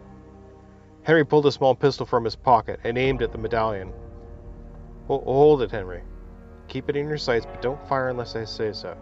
Henry 1.02 1.24
pulled 1.24 1.46
a 1.46 1.50
small 1.50 1.74
pistol 1.74 2.04
from 2.04 2.24
his 2.24 2.36
pocket 2.36 2.80
and 2.84 2.98
aimed 2.98 3.22
at 3.22 3.32
the 3.32 3.38
medallion. 3.38 3.90
Hold 5.06 5.62
it, 5.62 5.70
Henry. 5.70 6.02
Keep 6.68 6.90
it 6.90 6.96
in 6.96 7.08
your 7.08 7.16
sights, 7.16 7.46
but 7.46 7.62
don't 7.62 7.88
fire 7.88 8.10
unless 8.10 8.36
I 8.36 8.44
say 8.44 8.74
so. 8.74 8.94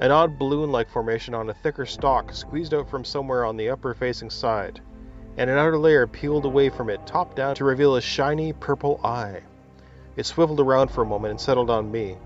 An 0.00 0.12
odd 0.12 0.38
balloon 0.38 0.70
like 0.70 0.88
formation 0.88 1.34
on 1.34 1.50
a 1.50 1.54
thicker 1.54 1.84
stalk 1.84 2.32
squeezed 2.32 2.72
out 2.72 2.88
from 2.88 3.04
somewhere 3.04 3.44
on 3.44 3.56
the 3.56 3.70
upper 3.70 3.94
facing 3.94 4.30
side, 4.30 4.80
and 5.36 5.50
an 5.50 5.58
outer 5.58 5.76
layer 5.76 6.06
peeled 6.06 6.44
away 6.44 6.68
from 6.68 6.88
it, 6.88 7.04
top 7.04 7.34
down, 7.34 7.56
to 7.56 7.64
reveal 7.64 7.96
a 7.96 8.00
shiny 8.00 8.52
purple 8.52 9.00
eye. 9.02 9.42
It 10.14 10.24
swiveled 10.24 10.60
around 10.60 10.92
for 10.92 11.02
a 11.02 11.06
moment 11.06 11.32
and 11.32 11.40
settled 11.40 11.68
on 11.68 11.90
me. 11.90 12.16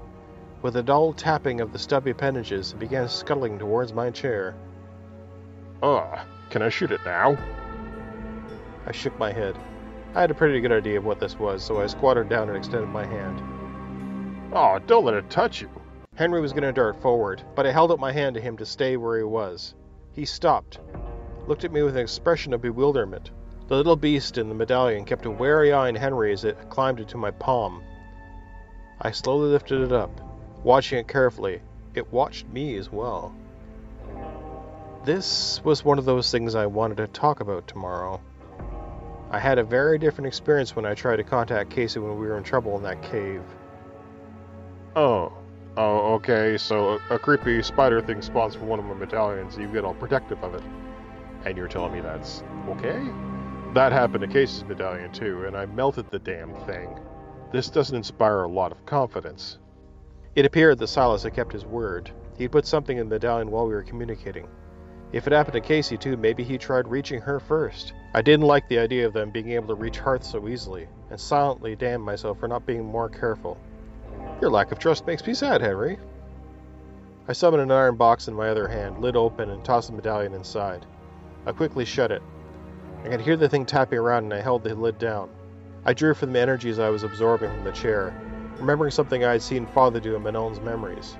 With 0.61 0.77
a 0.77 0.83
dull 0.83 1.15
tapping 1.15 1.63
of 1.63 1.73
the 1.73 1.79
stubby 1.79 2.11
appendages, 2.11 2.73
it 2.73 2.79
began 2.79 3.09
scuttling 3.09 3.59
towards 3.59 3.95
my 3.95 4.11
chair. 4.11 4.55
Ugh, 5.83 6.19
can 6.51 6.61
I 6.61 6.69
shoot 6.69 6.93
it 6.93 7.01
now? 7.07 7.39
I 8.87 8.93
shook 8.93 9.19
my 9.19 9.33
head. 9.33 9.57
I 10.15 10.21
had 10.21 10.31
a 10.31 10.35
pretty 10.35 10.61
good 10.61 10.73
idea 10.73 10.99
of 10.99 11.07
what 11.07 11.21
this 11.21 11.39
was, 11.39 11.65
so 11.65 11.81
I 11.81 11.87
squatted 11.87 12.29
down 12.29 12.49
and 12.49 12.57
extended 12.57 12.91
my 12.91 13.07
hand. 13.07 13.43
Oh, 14.53 14.79
don't 14.87 15.07
let 15.07 15.15
it 15.15 15.31
touch 15.31 15.63
you. 15.63 15.71
Henry 16.15 16.43
was 16.43 16.53
going 16.53 16.63
to 16.63 16.73
dart 16.73 17.01
forward, 17.01 17.43
but 17.55 17.67
I 17.67 17.73
held 17.73 17.91
out 17.91 17.99
my 17.99 18.13
hand 18.13 18.35
to 18.35 18.41
him 18.41 18.57
to 18.59 18.67
stay 18.67 18.99
where 18.99 19.17
he 19.17 19.25
was. 19.25 19.75
He 20.13 20.27
stopped, 20.27 20.79
looked 21.47 21.65
at 21.65 21.73
me 21.73 21.83
with 21.83 21.97
an 21.97 22.03
expression 22.03 22.53
of 22.53 22.61
bewilderment. 22.61 23.31
The 23.69 23.77
little 23.77 23.97
beast 23.97 24.37
in 24.37 24.51
the 24.51 24.55
medallion 24.55 25.07
kept 25.07 25.25
a 25.25 25.31
wary 25.31 25.73
eye 25.73 25.89
on 25.89 25.95
Henry 25.95 26.33
as 26.33 26.45
it 26.45 26.69
climbed 26.69 27.01
into 27.01 27.17
my 27.17 27.31
palm. 27.31 27.83
I 29.01 29.11
slowly 29.11 29.49
lifted 29.49 29.81
it 29.81 29.93
up, 29.93 30.11
watching 30.63 30.99
it 30.99 31.09
carefully. 31.09 31.63
It 31.95 32.13
watched 32.13 32.47
me 32.49 32.77
as 32.77 32.93
well. 32.93 33.35
This 35.05 35.65
was 35.65 35.85
one 35.85 35.99
of 35.99 36.05
those 36.05 36.31
things 36.31 36.55
I 36.55 36.67
wanted 36.67 36.99
to 36.99 37.07
talk 37.07 37.41
about 37.41 37.67
tomorrow. 37.67 38.21
I 39.31 39.39
had 39.39 39.59
a 39.59 39.65
very 39.65 39.99
different 39.99 40.29
experience 40.29 40.77
when 40.77 40.85
I 40.85 40.93
tried 40.93 41.17
to 41.17 41.25
contact 41.25 41.71
Casey 41.71 42.01
when 42.01 42.19
we 42.19 42.27
were 42.27 42.37
in 42.37 42.45
trouble 42.45 42.77
in 42.77 42.83
that 42.83 43.03
cave. 43.03 43.43
Oh. 44.95 45.33
Oh, 45.75 46.15
okay, 46.15 46.59
so 46.59 47.01
a, 47.11 47.15
a 47.15 47.19
creepy 47.19 47.63
spider 47.63 48.03
thing 48.03 48.21
spawns 48.21 48.55
from 48.55 48.67
one 48.67 48.79
of 48.79 48.85
my 48.85 48.93
medallions, 48.93 49.55
and 49.55 49.63
you 49.63 49.73
get 49.73 49.85
all 49.85 49.95
protective 49.95 50.43
of 50.45 50.55
it. 50.55 50.63
And 51.47 51.57
you're 51.57 51.69
telling 51.69 51.95
me 51.95 52.01
that's 52.01 52.43
okay? 52.69 53.03
That 53.73 53.91
happened 53.91 54.21
to 54.21 54.29
Casey's 54.29 54.65
medallion 54.65 55.11
too, 55.13 55.47
and 55.47 55.57
I 55.57 55.65
melted 55.65 56.11
the 56.11 56.19
damn 56.19 56.55
thing. 56.67 57.01
This 57.53 57.71
doesn't 57.71 57.97
inspire 57.97 58.43
a 58.43 58.49
lot 58.49 58.71
of 58.71 58.85
confidence. 58.85 59.59
It 60.35 60.45
appeared 60.45 60.79
that 60.79 60.89
Silas 60.89 61.23
had 61.23 61.35
kept 61.35 61.55
his 61.55 61.65
word. 61.65 62.11
He'd 62.37 62.53
put 62.53 62.67
something 62.67 62.99
in 62.99 63.09
the 63.09 63.15
medallion 63.15 63.51
while 63.51 63.67
we 63.67 63.73
were 63.73 63.83
communicating. 63.83 64.49
If 65.13 65.27
it 65.27 65.33
happened 65.33 65.55
to 65.55 65.61
Casey 65.61 65.97
too, 65.97 66.19
maybe 66.19 66.45
he 66.45 66.59
tried 66.59 66.87
reaching 66.87 67.21
her 67.23 67.41
first. 67.41 67.95
I 68.15 68.21
didn't 68.21 68.47
like 68.47 68.69
the 68.69 68.79
idea 68.79 69.07
of 69.07 69.15
them 69.15 69.31
being 69.31 69.53
able 69.53 69.69
to 69.69 69.75
reach 69.75 69.99
Hearth 69.99 70.25
so 70.25 70.49
easily, 70.49 70.87
and 71.09 71.19
silently 71.19 71.77
damned 71.77 72.03
myself 72.03 72.41
for 72.41 72.49
not 72.49 72.67
being 72.67 72.85
more 72.85 73.09
careful. 73.09 73.57
Your 74.43 74.51
lack 74.51 74.73
of 74.73 74.81
trust 74.81 75.07
makes 75.07 75.25
me 75.25 75.35
sad, 75.35 75.61
Henry. 75.61 76.01
I 77.29 77.33
summoned 77.33 77.63
an 77.63 77.71
iron 77.71 77.95
box 77.95 78.27
in 78.27 78.35
my 78.35 78.49
other 78.49 78.67
hand, 78.67 78.99
lid 78.99 79.15
open, 79.15 79.51
and 79.51 79.65
tossed 79.65 79.89
the 79.89 79.95
medallion 79.95 80.35
inside. 80.35 80.85
I 81.47 81.53
quickly 81.53 81.85
shut 81.85 82.11
it. 82.11 82.23
I 83.05 83.09
could 83.09 83.21
hear 83.21 83.37
the 83.37 83.49
thing 83.49 83.65
tapping 83.65 84.01
around, 84.01 84.25
and 84.25 84.35
I 84.35 84.41
held 84.41 84.65
the 84.65 84.75
lid 84.75 84.99
down. 84.99 85.31
I 85.85 85.93
drew 85.93 86.13
from 86.13 86.33
the 86.33 86.41
energies 86.41 86.81
I 86.81 86.89
was 86.89 87.05
absorbing 87.05 87.53
from 87.53 87.63
the 87.63 87.71
chair, 87.71 88.13
remembering 88.59 88.91
something 88.91 89.25
I 89.25 89.31
had 89.31 89.43
seen 89.43 89.65
Father 89.65 90.01
do 90.01 90.17
in 90.17 90.25
Manon's 90.25 90.59
memories, 90.59 91.17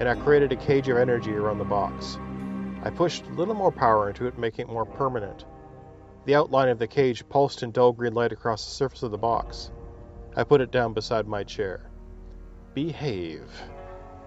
and 0.00 0.08
I 0.08 0.16
created 0.16 0.50
a 0.50 0.56
cage 0.56 0.88
of 0.88 0.96
energy 0.96 1.36
around 1.36 1.58
the 1.58 1.64
box. 1.64 2.18
I 2.82 2.90
pushed 2.90 3.24
a 3.28 3.34
little 3.34 3.54
more 3.54 3.70
power 3.70 4.08
into 4.08 4.26
it, 4.26 4.36
making 4.36 4.66
it 4.66 4.72
more 4.72 4.84
permanent. 4.84 5.44
The 6.24 6.34
outline 6.34 6.70
of 6.70 6.80
the 6.80 6.88
cage 6.88 7.28
pulsed 7.28 7.62
in 7.62 7.70
dull 7.70 7.92
green 7.92 8.14
light 8.14 8.32
across 8.32 8.64
the 8.64 8.72
surface 8.72 9.04
of 9.04 9.12
the 9.12 9.16
box. 9.16 9.70
I 10.34 10.42
put 10.42 10.60
it 10.60 10.72
down 10.72 10.92
beside 10.92 11.28
my 11.28 11.44
chair. 11.44 11.88
Behave. 12.74 13.48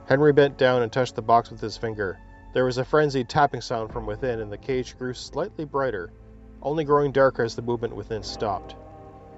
Henry 0.06 0.32
bent 0.32 0.58
down 0.58 0.82
and 0.82 0.92
touched 0.92 1.16
the 1.16 1.22
box 1.22 1.52
with 1.52 1.60
his 1.60 1.76
finger. 1.76 2.18
There 2.54 2.64
was 2.64 2.78
a 2.78 2.86
frenzied 2.86 3.28
tapping 3.28 3.60
sound 3.60 3.92
from 3.92 4.06
within, 4.06 4.40
and 4.40 4.50
the 4.50 4.58
cage 4.58 4.98
grew 4.98 5.14
slightly 5.14 5.66
brighter, 5.66 6.12
only 6.62 6.86
growing 6.86 7.12
darker 7.12 7.44
as 7.44 7.56
the 7.56 7.62
movement 7.62 7.94
within 7.94 8.24
stopped. 8.24 8.76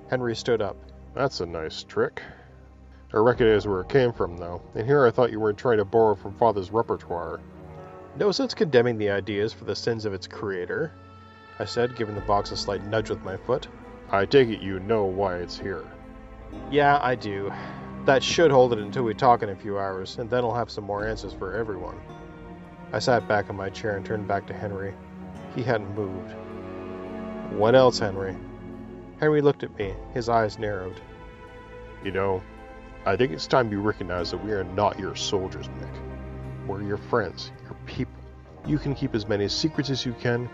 Henry 0.09 0.35
stood 0.35 0.61
up. 0.61 0.77
That's 1.15 1.41
a 1.41 1.45
nice 1.47 1.83
trick. 1.83 2.21
I 3.11 3.17
recognize 3.17 3.67
where 3.67 3.81
it 3.81 3.89
came 3.89 4.13
from, 4.13 4.37
though, 4.37 4.61
and 4.75 4.85
here 4.85 5.05
I 5.05 5.09
thought 5.09 5.31
you 5.31 5.39
were 5.39 5.53
trying 5.53 5.79
to 5.79 5.85
borrow 5.85 6.13
from 6.13 6.35
Father's 6.35 6.71
repertoire. 6.71 7.39
No 8.15 8.31
sense 8.31 8.53
condemning 8.53 8.99
the 8.99 9.09
ideas 9.09 9.53
for 9.53 9.65
the 9.65 9.75
sins 9.75 10.05
of 10.05 10.13
its 10.13 10.27
creator, 10.27 10.91
I 11.57 11.65
said, 11.65 11.95
giving 11.95 12.13
the 12.13 12.21
box 12.21 12.51
a 12.51 12.57
slight 12.57 12.85
nudge 12.85 13.09
with 13.09 13.23
my 13.23 13.37
foot. 13.37 13.67
I 14.11 14.25
take 14.25 14.49
it 14.49 14.61
you 14.61 14.79
know 14.79 15.05
why 15.05 15.37
it's 15.37 15.57
here. 15.57 15.83
Yeah, 16.69 16.99
I 17.01 17.15
do. 17.15 17.51
That 18.09 18.23
should 18.23 18.49
hold 18.49 18.73
it 18.73 18.79
until 18.79 19.03
we 19.03 19.13
talk 19.13 19.43
in 19.43 19.49
a 19.49 19.55
few 19.55 19.77
hours, 19.77 20.17
and 20.17 20.27
then 20.27 20.43
I'll 20.43 20.55
have 20.55 20.71
some 20.71 20.83
more 20.83 21.05
answers 21.05 21.31
for 21.31 21.53
everyone. 21.53 21.95
I 22.91 22.97
sat 22.97 23.27
back 23.27 23.51
in 23.51 23.55
my 23.55 23.69
chair 23.69 23.97
and 23.97 24.03
turned 24.03 24.27
back 24.27 24.47
to 24.47 24.53
Henry. 24.53 24.95
He 25.55 25.61
hadn't 25.61 25.93
moved. 25.93 26.33
What 27.53 27.75
else, 27.75 27.99
Henry? 27.99 28.35
Henry 29.19 29.43
looked 29.43 29.61
at 29.61 29.77
me, 29.77 29.93
his 30.15 30.27
eyes 30.27 30.57
narrowed. 30.57 30.99
You 32.03 32.09
know, 32.09 32.41
I 33.05 33.15
think 33.15 33.31
it's 33.31 33.45
time 33.45 33.71
you 33.71 33.79
recognize 33.79 34.31
that 34.31 34.43
we 34.43 34.53
are 34.53 34.63
not 34.63 34.97
your 34.97 35.15
soldiers, 35.15 35.67
Mick. 35.67 36.65
We're 36.65 36.81
your 36.81 36.97
friends, 36.97 37.51
your 37.61 37.75
people. 37.85 38.23
You 38.65 38.79
can 38.79 38.95
keep 38.95 39.13
as 39.13 39.27
many 39.27 39.47
secrets 39.47 39.91
as 39.91 40.03
you 40.03 40.13
can, 40.13 40.49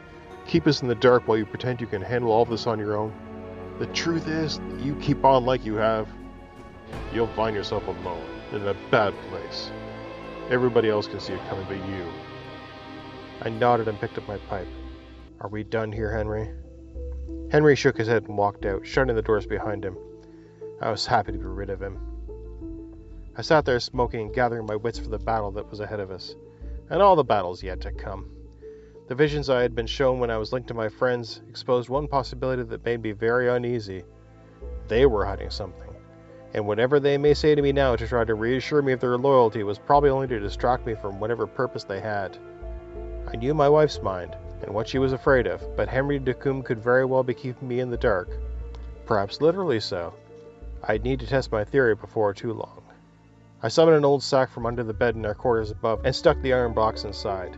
keep 0.46 0.68
us 0.68 0.82
in 0.82 0.90
the 0.90 0.96
dark 0.96 1.26
while 1.26 1.38
you 1.38 1.46
pretend 1.46 1.80
you 1.80 1.88
can 1.88 2.02
handle 2.02 2.34
all 2.34 2.44
this 2.44 2.68
on 2.68 2.80
your 2.80 2.98
own. 2.98 3.14
The 3.80 3.88
truth 3.88 4.28
is, 4.28 4.60
you 4.82 4.94
keep 4.98 5.24
on 5.24 5.46
like 5.46 5.64
you 5.66 5.76
have, 5.76 6.10
you'll 7.14 7.28
find 7.28 7.56
yourself 7.56 7.88
alone, 7.88 8.26
in 8.52 8.68
a 8.68 8.76
bad 8.92 9.14
place. 9.30 9.72
Everybody 10.50 10.90
else 10.90 11.08
can 11.08 11.20
see 11.20 11.34
it 11.34 11.50
coming 11.50 11.66
but 11.68 11.78
you. 11.90 12.06
I 13.42 13.50
nodded 13.50 13.88
and 13.88 14.00
picked 14.00 14.18
up 14.18 14.28
my 14.28 14.38
pipe. 14.50 14.68
Are 15.42 15.50
we 15.50 15.64
done 15.64 15.92
here, 15.92 16.12
Henry? 16.16 16.50
Henry 17.52 17.76
shook 17.76 17.98
his 17.98 18.08
head 18.08 18.24
and 18.24 18.38
walked 18.38 18.66
out, 18.66 18.86
shutting 18.86 19.16
the 19.16 19.22
doors 19.22 19.46
behind 19.46 19.84
him. 19.84 19.98
I 20.82 20.90
was 20.92 21.06
happy 21.06 21.32
to 21.32 21.38
be 21.38 21.46
rid 21.46 21.70
of 21.70 21.82
him. 21.82 22.00
I 23.38 23.42
sat 23.42 23.66
there 23.66 23.80
smoking 23.80 24.22
and 24.22 24.34
gathering 24.34 24.66
my 24.66 24.76
wits 24.76 25.00
for 25.00 25.10
the 25.10 25.20
battle 25.20 25.52
that 25.52 25.70
was 25.70 25.80
ahead 25.80 26.00
of 26.00 26.12
us, 26.12 26.36
and 26.90 27.02
all 27.02 27.16
the 27.16 27.24
battles 27.24 27.62
yet 27.62 27.82
to 27.82 27.92
come. 27.92 28.30
The 29.08 29.16
visions 29.16 29.50
I 29.50 29.62
had 29.62 29.76
been 29.76 29.88
shown 29.88 30.20
when 30.20 30.32
I 30.32 30.38
was 30.38 30.52
linked 30.52 30.70
to 30.70 30.74
my 30.74 30.90
friends 30.90 31.42
exposed 31.50 31.90
one 31.90 32.08
possibility 32.08 32.64
that 32.64 32.86
made 32.86 33.04
me 33.04 33.12
very 33.12 33.50
uneasy. 33.50 34.04
They 34.88 35.06
were 35.06 35.26
hiding 35.26 35.50
something, 35.50 35.85
and 36.56 36.66
whatever 36.66 37.02
they 37.02 37.18
may 37.18 37.34
say 37.34 37.54
to 37.54 37.62
me 37.62 37.74
now 37.74 37.98
to 37.98 38.08
try 38.08 38.24
to 38.24 38.34
reassure 38.34 38.82
me 38.82 38.94
of 38.94 39.02
their 39.02 39.18
loyalty 39.18 39.62
was 39.62 39.78
probably 39.78 40.10
only 40.10 40.26
to 40.26 40.40
distract 40.40 40.86
me 40.86 40.96
from 40.96 41.20
whatever 41.20 41.46
purpose 41.46 41.84
they 41.84 42.00
had. 42.00 42.38
I 43.28 43.36
knew 43.36 43.54
my 43.54 43.68
wife's 43.68 44.02
mind, 44.02 44.38
and 44.64 44.74
what 44.74 44.88
she 44.88 44.98
was 44.98 45.12
afraid 45.12 45.48
of, 45.48 45.62
but 45.76 45.90
Henry 45.90 46.18
Decombe 46.18 46.64
could 46.64 46.82
very 46.82 47.04
well 47.04 47.24
be 47.24 47.34
keeping 47.34 47.68
me 47.68 47.82
in 47.82 47.90
the 47.90 47.98
dark. 47.98 48.30
Perhaps 49.06 49.42
literally 49.42 49.82
so. 49.82 50.14
I'd 50.82 51.04
need 51.04 51.20
to 51.20 51.28
test 51.28 51.52
my 51.52 51.66
theory 51.66 51.94
before 51.94 52.34
too 52.34 52.54
long. 52.54 52.84
I 53.62 53.68
summoned 53.68 53.98
an 53.98 54.06
old 54.06 54.24
sack 54.24 54.50
from 54.50 54.66
under 54.66 54.84
the 54.84 54.94
bed 54.94 55.16
in 55.16 55.26
our 55.26 55.36
quarters 55.36 55.72
above 55.72 56.06
and 56.06 56.16
stuck 56.16 56.42
the 56.42 56.54
iron 56.54 56.74
box 56.74 57.04
inside. 57.04 57.58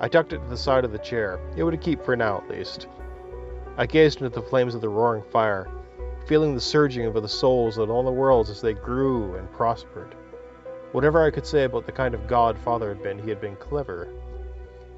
I 0.00 0.08
tucked 0.08 0.32
it 0.32 0.38
to 0.38 0.48
the 0.48 0.56
side 0.56 0.84
of 0.84 0.90
the 0.90 0.98
chair. 0.98 1.38
It 1.56 1.62
would 1.62 1.80
keep 1.80 2.04
for 2.04 2.16
now, 2.16 2.38
at 2.38 2.50
least. 2.50 2.88
I 3.76 3.86
gazed 3.86 4.20
into 4.20 4.30
the 4.30 4.42
flames 4.48 4.74
of 4.74 4.80
the 4.80 4.88
roaring 4.88 5.22
fire, 5.30 5.68
feeling 6.26 6.54
the 6.54 6.60
surging 6.60 7.06
of 7.06 7.14
the 7.14 7.28
souls 7.28 7.78
of 7.78 7.88
all 7.88 8.02
the 8.02 8.10
worlds 8.10 8.50
as 8.50 8.60
they 8.60 8.74
grew 8.74 9.36
and 9.36 9.50
prospered. 9.52 10.14
Whatever 10.92 11.22
I 11.22 11.30
could 11.30 11.46
say 11.46 11.64
about 11.64 11.86
the 11.86 11.92
kind 11.92 12.14
of 12.14 12.26
god 12.26 12.58
Father 12.58 12.88
had 12.88 13.02
been, 13.02 13.18
he 13.18 13.28
had 13.28 13.40
been 13.40 13.56
clever. 13.56 14.08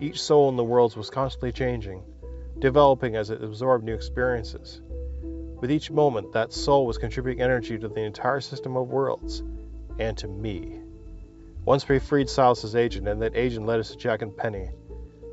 Each 0.00 0.22
soul 0.22 0.48
in 0.48 0.56
the 0.56 0.64
worlds 0.64 0.96
was 0.96 1.10
constantly 1.10 1.52
changing, 1.52 2.02
developing 2.58 3.16
as 3.16 3.30
it 3.30 3.42
absorbed 3.42 3.84
new 3.84 3.94
experiences. 3.94 4.80
With 5.60 5.70
each 5.70 5.90
moment, 5.90 6.32
that 6.32 6.52
soul 6.52 6.86
was 6.86 6.98
contributing 6.98 7.42
energy 7.42 7.78
to 7.78 7.88
the 7.88 8.02
entire 8.02 8.40
system 8.40 8.76
of 8.76 8.88
worlds, 8.88 9.42
and 9.98 10.16
to 10.18 10.28
me. 10.28 10.80
Once 11.64 11.88
we 11.88 11.98
freed 11.98 12.30
Silas's 12.30 12.76
agent, 12.76 13.08
and 13.08 13.20
that 13.20 13.36
agent 13.36 13.66
led 13.66 13.80
us 13.80 13.90
to 13.90 13.96
Jack 13.96 14.22
and 14.22 14.34
Penny, 14.34 14.70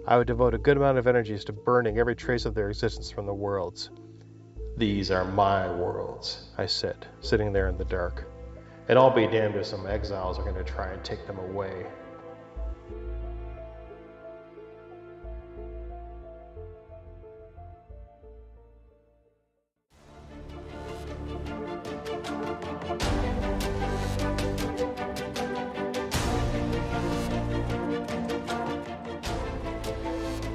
I 0.07 0.17
would 0.17 0.27
devote 0.27 0.53
a 0.53 0.57
good 0.57 0.77
amount 0.77 0.97
of 0.97 1.07
energies 1.07 1.45
to 1.45 1.53
burning 1.53 1.99
every 1.99 2.15
trace 2.15 2.45
of 2.45 2.53
their 2.53 2.69
existence 2.69 3.09
from 3.09 3.25
the 3.25 3.33
worlds. 3.33 3.91
These 4.77 5.09
are 5.09 5.23
my 5.23 5.71
worlds, 5.71 6.49
I 6.57 6.65
said, 6.65 7.07
sitting 7.21 7.53
there 7.53 7.69
in 7.69 7.77
the 7.77 7.85
dark. 7.85 8.25
And 8.89 8.99
I'll 8.99 9.09
be 9.09 9.25
damned 9.25 9.55
if 9.55 9.65
some 9.65 9.87
exiles 9.87 10.37
are 10.37 10.43
going 10.43 10.55
to 10.55 10.65
try 10.65 10.91
and 10.91 11.01
take 11.01 11.25
them 11.25 11.39
away. 11.39 11.85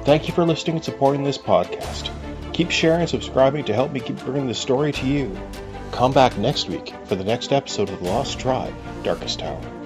Thank 0.05 0.27
you 0.27 0.33
for 0.35 0.45
listening 0.45 0.75
and 0.75 0.85
supporting 0.85 1.23
this 1.23 1.39
podcast. 1.39 2.10
Keep 2.61 2.69
sharing 2.69 3.01
and 3.01 3.09
subscribing 3.09 3.65
to 3.65 3.73
help 3.73 3.91
me 3.91 3.99
keep 3.99 4.17
bringing 4.17 4.45
the 4.45 4.53
story 4.53 4.91
to 4.91 5.07
you. 5.07 5.35
Come 5.91 6.11
back 6.11 6.37
next 6.37 6.69
week 6.69 6.93
for 7.05 7.15
the 7.15 7.23
next 7.23 7.51
episode 7.51 7.89
of 7.89 7.97
The 7.97 8.05
Lost 8.05 8.39
Tribe 8.39 8.75
Darkest 9.01 9.41
Hour. 9.41 9.80